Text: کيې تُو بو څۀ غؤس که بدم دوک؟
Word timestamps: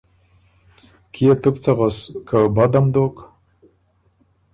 کيې 1.13 1.33
تُو 1.41 1.49
بو 1.53 1.59
څۀ 1.63 1.71
غؤس 1.77 1.97
که 2.27 2.37
بدم 2.55 2.85
دوک؟ 2.93 3.15